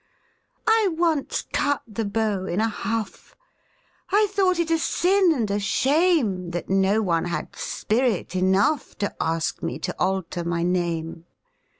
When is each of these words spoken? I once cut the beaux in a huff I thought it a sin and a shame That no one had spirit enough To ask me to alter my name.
I 0.65 0.89
once 0.97 1.45
cut 1.53 1.83
the 1.87 2.05
beaux 2.05 2.45
in 2.47 2.59
a 2.59 2.67
huff 2.67 3.35
I 4.11 4.25
thought 4.31 4.57
it 4.57 4.71
a 4.71 4.79
sin 4.79 5.31
and 5.31 5.51
a 5.51 5.59
shame 5.59 6.49
That 6.49 6.71
no 6.71 7.03
one 7.03 7.25
had 7.25 7.55
spirit 7.55 8.35
enough 8.35 8.97
To 8.97 9.15
ask 9.21 9.61
me 9.61 9.77
to 9.77 9.95
alter 9.99 10.43
my 10.43 10.63
name. 10.63 11.25